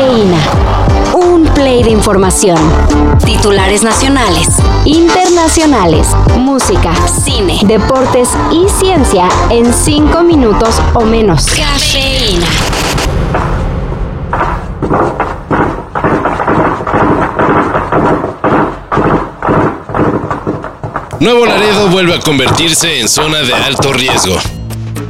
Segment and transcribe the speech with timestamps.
[0.00, 0.38] Cafeína.
[1.12, 2.56] Un play de información.
[3.22, 4.48] Titulares nacionales,
[4.86, 6.08] internacionales,
[6.38, 11.44] música, cine, deportes y ciencia en cinco minutos o menos.
[11.44, 12.46] Cafeína.
[21.18, 24.59] Nuevo Laredo vuelve a convertirse en zona de alto riesgo.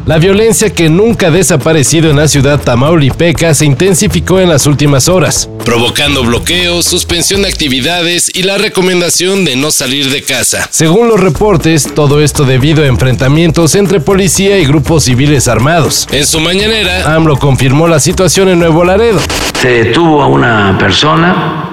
[0.06, 5.08] La violencia que nunca ha desaparecido en la ciudad tamaulipeca se intensificó en las últimas
[5.08, 10.66] horas, provocando bloqueos, suspensión de actividades y la recomendación de no salir de casa.
[10.70, 16.08] Según los reportes, todo esto debido a enfrentamientos entre policía y grupos civiles armados.
[16.10, 19.20] En su mañanera, AMLO confirmó la situación en Nuevo Laredo.
[19.60, 21.68] Se detuvo a una persona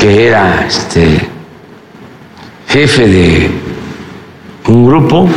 [0.00, 1.28] que era este,
[2.68, 3.50] jefe de
[4.66, 5.28] un grupo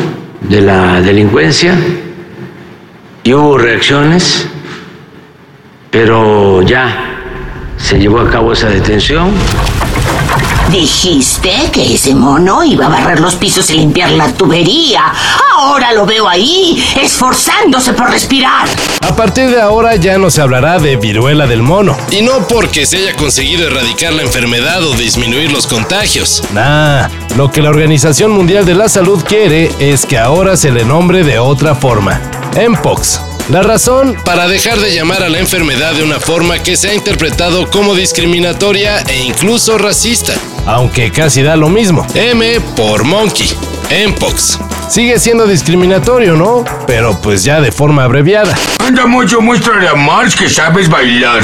[0.50, 1.76] de la delincuencia
[3.24, 4.48] y hubo reacciones,
[5.92, 6.96] pero ya
[7.78, 9.32] se llevó a cabo esa detención.
[10.72, 15.02] Dijiste que ese mono iba a barrer los pisos y limpiar la tubería.
[15.56, 18.68] Ahora lo veo ahí, esforzándose por respirar.
[19.02, 21.98] A partir de ahora ya no se hablará de viruela del mono.
[22.12, 26.44] Y no porque se haya conseguido erradicar la enfermedad o disminuir los contagios.
[26.54, 27.08] Nah,
[27.38, 31.24] lo que la Organización Mundial de la Salud quiere es que ahora se le nombre
[31.24, 32.22] de otra forma.
[32.70, 33.22] Mpox.
[33.50, 36.94] La razón, para dejar de llamar a la enfermedad de una forma que se ha
[36.94, 40.34] interpretado como discriminatoria e incluso racista.
[40.68, 42.06] Aunque casi da lo mismo.
[42.14, 43.48] M por monkey.
[44.10, 44.60] Mpox.
[44.90, 46.66] Sigue siendo discriminatorio, ¿no?
[46.86, 48.54] Pero pues ya de forma abreviada.
[48.86, 51.42] Anda mucho, muéstrale a Mars que sabes bailar.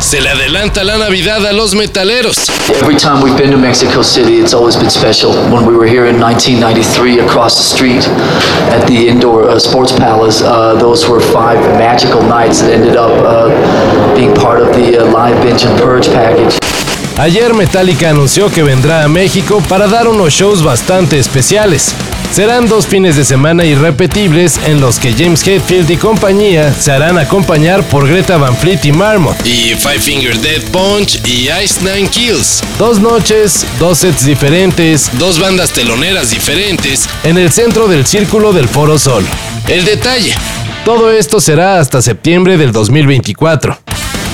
[0.00, 2.48] Se le adelanta la Navidad a los metaleros.
[2.68, 5.32] Every time we've been to Mexico City, it's always been special.
[5.50, 8.06] When we were here in 1993 across the street
[8.70, 13.10] at the indoor uh, sports palace, uh, those were five magical nights that ended up
[13.24, 13.48] uh,
[17.16, 21.94] Ayer Metallica anunció que vendrá a México para dar unos shows bastante especiales.
[22.32, 27.16] Serán dos fines de semana irrepetibles en los que James Hetfield y compañía se harán
[27.16, 29.36] acompañar por Greta Van Fleet y Marmot.
[29.46, 32.60] Y Five Finger Dead Punch y Ice Nine Kills.
[32.76, 38.68] Dos noches, dos sets diferentes, dos bandas teloneras diferentes en el centro del círculo del
[38.68, 39.24] Foro Sol.
[39.68, 40.34] El detalle.
[40.84, 43.83] Todo esto será hasta septiembre del 2024.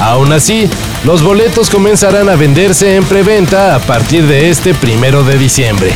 [0.00, 0.66] Aún así,
[1.04, 5.92] los boletos comenzarán a venderse en preventa a partir de este primero de diciembre.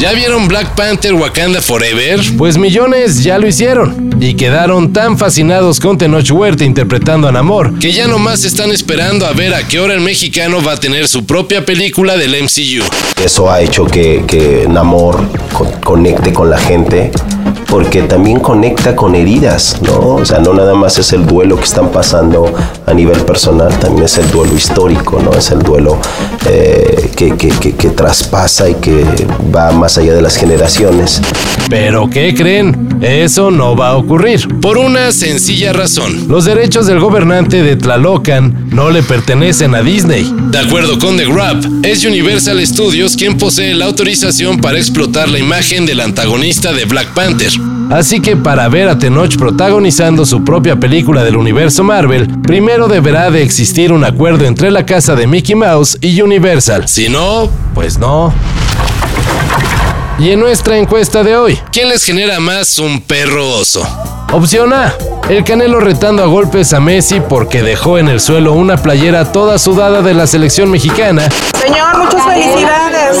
[0.00, 2.18] ¿Ya vieron Black Panther Wakanda Forever?
[2.38, 7.78] Pues millones ya lo hicieron y quedaron tan fascinados con Tenoch Huerta interpretando a Namor
[7.78, 11.06] que ya nomás están esperando a ver a qué hora el mexicano va a tener
[11.06, 12.82] su propia película del MCU.
[13.22, 15.20] Eso ha hecho que, que Namor
[15.84, 17.10] conecte con la gente
[17.70, 20.16] porque también conecta con heridas, ¿no?
[20.16, 22.52] O sea, no nada más es el duelo que están pasando
[22.84, 25.32] a nivel personal, también es el duelo histórico, ¿no?
[25.32, 25.96] Es el duelo
[26.46, 29.04] eh, que, que, que, que traspasa y que
[29.54, 31.22] va más allá de las generaciones.
[31.68, 32.98] Pero ¿qué creen?
[33.00, 34.46] Eso no va a ocurrir.
[34.60, 36.26] Por una sencilla razón.
[36.28, 40.30] Los derechos del gobernante de Tlalocan no le pertenecen a Disney.
[40.50, 45.38] De acuerdo con The Grab, es Universal Studios quien posee la autorización para explotar la
[45.38, 47.52] imagen del antagonista de Black Panther.
[47.90, 53.30] Así que para ver a Tenoch protagonizando su propia película del universo Marvel, primero deberá
[53.30, 56.86] de existir un acuerdo entre la casa de Mickey Mouse y Universal.
[56.86, 58.32] Si no, pues no.
[60.20, 63.82] Y en nuestra encuesta de hoy, ¿quién les genera más un perro oso?
[64.34, 64.94] Opción A.
[65.30, 69.58] El Canelo retando a golpes a Messi porque dejó en el suelo una playera toda
[69.58, 71.26] sudada de la selección mexicana.
[71.58, 73.16] Señor, muchas felicidades.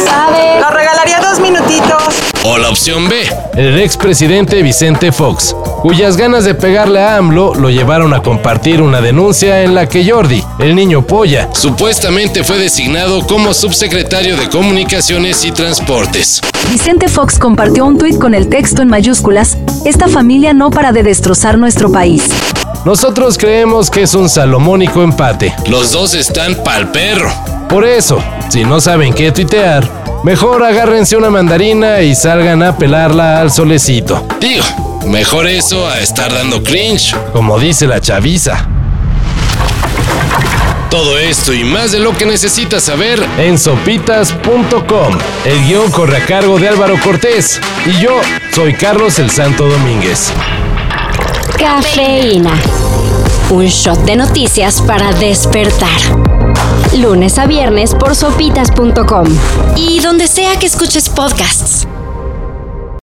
[0.60, 2.02] Nos regalaría dos minutitos.
[2.44, 3.16] O la opción B.
[3.54, 9.00] El expresidente Vicente Fox, cuyas ganas de pegarle a AMLO lo llevaron a compartir una
[9.00, 15.44] denuncia en la que Jordi, el niño polla, supuestamente fue designado como subsecretario de Comunicaciones
[15.44, 16.40] y Transportes.
[16.70, 21.02] Vicente Fox compartió un tuit con el texto en mayúsculas, esta familia no para de
[21.02, 22.28] destrozar nuestro país.
[22.84, 25.54] Nosotros creemos que es un salomónico empate.
[25.68, 27.30] Los dos están pa'l perro.
[27.68, 29.88] Por eso, si no saben qué tuitear,
[30.24, 34.24] mejor agárrense una mandarina y salgan a pelarla al solecito.
[34.40, 34.64] Digo,
[35.06, 37.14] mejor eso a estar dando cringe.
[37.32, 38.66] Como dice la chaviza.
[40.90, 45.18] Todo esto y más de lo que necesitas saber en sopitas.com.
[45.44, 48.20] El guion corre a cargo de Álvaro Cortés y yo
[48.52, 50.32] soy Carlos el Santo Domínguez.
[51.56, 52.52] Cafeína.
[53.50, 56.00] Un shot de noticias para despertar.
[56.96, 59.26] Lunes a viernes por sopitas.com
[59.76, 61.86] y donde sea que escuches podcasts.